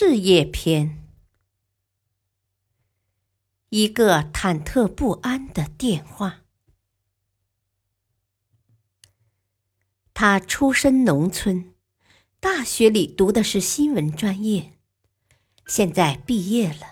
[0.00, 1.04] 事业篇：
[3.70, 6.42] 一个忐忑不安的电话。
[10.14, 11.74] 他出身农村，
[12.38, 14.74] 大学里读的是新闻专业，
[15.66, 16.86] 现在毕业了，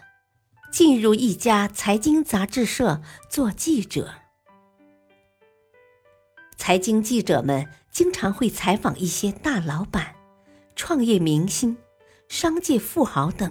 [0.72, 4.16] 进入一家财经杂志社做记者。
[6.56, 10.16] 财经记者们经常会采访一些大老板、
[10.74, 11.78] 创业明星。
[12.28, 13.50] 商界富豪等，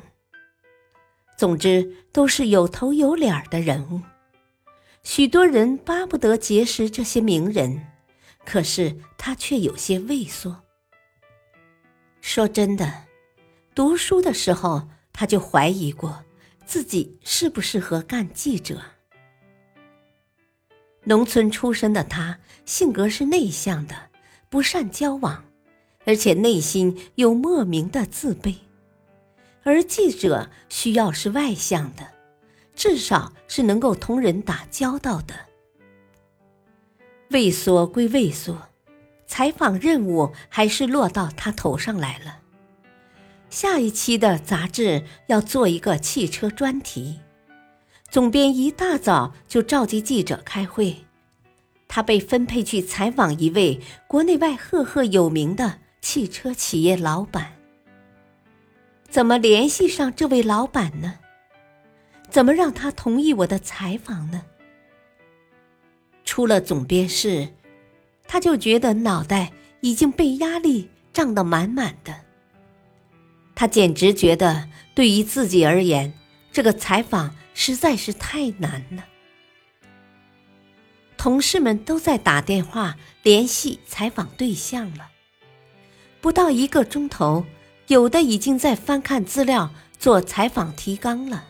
[1.37, 4.01] 总之都是有头有脸的人物。
[5.03, 7.87] 许多人巴不得结识这些名人，
[8.43, 10.63] 可是他却有些畏缩。
[12.21, 13.05] 说真的，
[13.73, 16.25] 读书的时候他就怀疑过
[16.65, 18.81] 自己适不适合干记者。
[21.03, 24.09] 农村出身的他，性格是内向的，
[24.49, 25.45] 不善交往，
[26.05, 28.55] 而且内心又莫名的自卑。
[29.65, 32.07] 而记者需要是外向的，
[32.75, 35.33] 至少是能够同人打交道的。
[37.31, 38.69] 畏缩归畏缩，
[39.25, 42.41] 采访任务还是落到他头上来了。
[43.49, 47.19] 下一期的杂志要做一个汽车专题，
[48.11, 51.05] 总编一大早就召集记者开会，
[51.87, 57.54] 他被分配去采访一位国内外赫赫有名的汽车企业老板。
[59.15, 61.19] 怎么联系上这位老板呢？
[62.29, 64.43] 怎么让他同意我的采访呢？
[66.25, 67.47] 出了总编室，
[68.27, 72.13] 他就觉得脑袋已经被压力胀得满满的。
[73.55, 76.11] 他简直觉得，对于自己而言，
[76.51, 79.05] 这个采访实在是太难了。
[81.15, 85.09] 同事们都在打电话联系采访对象了，
[86.19, 87.45] 不到一个钟头。
[87.87, 91.49] 有的已经在翻看资料做采访提纲了。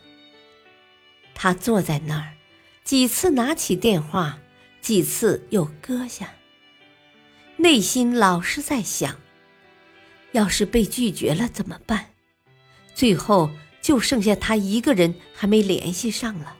[1.34, 2.34] 他坐在那儿，
[2.84, 4.38] 几次拿起电话，
[4.80, 6.34] 几次又搁下，
[7.56, 9.16] 内心老是在想：
[10.32, 12.06] 要是被拒绝了怎么办？
[12.94, 13.50] 最后
[13.82, 16.56] 就剩下他一个人还没联系上了。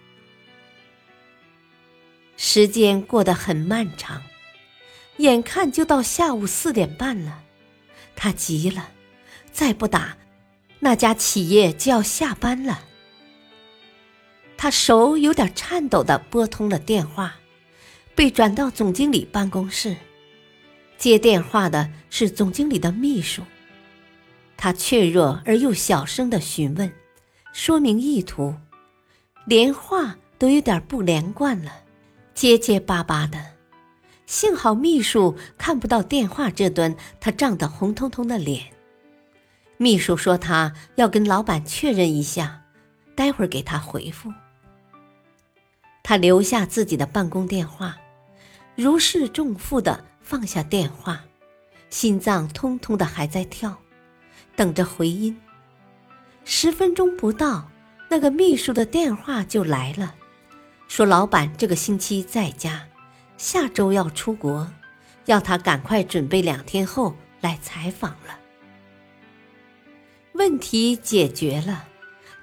[2.37, 4.23] 时间过得很漫长，
[5.19, 7.43] 眼看就到下午四点半了，
[8.15, 8.91] 他急了。
[9.57, 10.19] 再不打，
[10.81, 12.83] 那家企业就要下班了。
[14.59, 17.37] 他手有点颤抖的拨通了电话，
[18.15, 19.97] 被转到总经理办公室。
[20.99, 23.43] 接电话的是总经理的秘书。
[24.59, 26.93] 他怯弱而又小声的询问，
[27.55, 28.55] 说明意图，
[29.47, 31.73] 连话都有点不连贯了，
[32.35, 33.43] 结结巴巴的。
[34.27, 38.76] 幸好秘书看不到电话这端他涨得红彤彤的脸。
[39.79, 42.63] 秘书说：“他要跟老板确认一下，
[43.15, 44.33] 待会儿给他回复。”
[46.03, 47.97] 他留下自己的办公电话，
[48.75, 51.21] 如释重负的放下电话，
[51.91, 53.77] 心脏通通的还在跳，
[54.55, 55.37] 等着回音。
[56.45, 57.69] 十分钟不到，
[58.09, 60.15] 那个秘书的电话就来了，
[60.89, 62.87] 说老板这个星期在家，
[63.37, 64.71] 下周要出国，
[65.27, 68.39] 要他赶快准备两天后来采访了。
[70.37, 71.89] 问题解决了，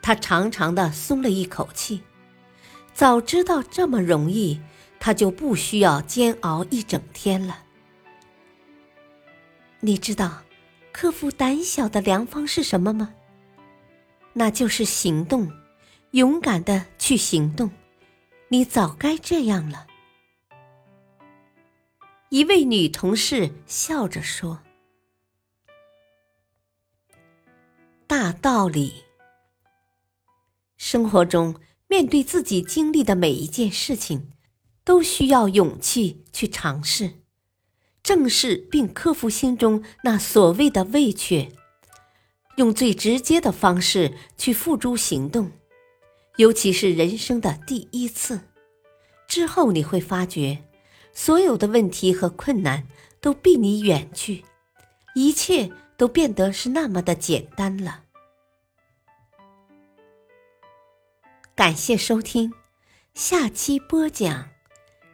[0.02, 2.02] 他长长的松了一口气。
[2.94, 4.60] 早知道这么容易，
[5.00, 7.60] 他就不需要煎熬一整天了。
[9.80, 10.42] 你知道，
[10.92, 13.14] 克服胆小的良方是什么吗？
[14.34, 15.52] 那就是行动，
[16.12, 17.70] 勇敢的去行动。
[18.48, 19.86] 你早该这样了。
[22.30, 24.63] 一位女同事笑着说。
[28.24, 29.04] 大道理。
[30.78, 31.56] 生活中，
[31.90, 34.30] 面对自己经历的每一件事情，
[34.86, 37.16] 都需要勇气去尝试，
[38.02, 41.52] 正视并克服心中那所谓的畏怯，
[42.56, 45.52] 用最直接的方式去付诸行动。
[46.38, 48.40] 尤其是人生的第一次，
[49.28, 50.64] 之后你会发觉，
[51.12, 52.88] 所有的问题和困难
[53.20, 54.46] 都避你远去，
[55.14, 58.00] 一切都变得是那么的简单了。
[61.64, 62.52] 感谢收听，
[63.14, 64.50] 下期播讲：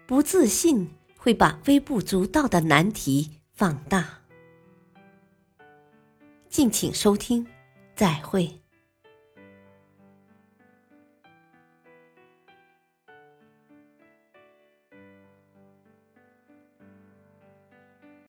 [0.08, 4.22] 不自信会把微不足道的难题放大。
[6.50, 7.46] 敬请收听，
[7.96, 8.59] 再会。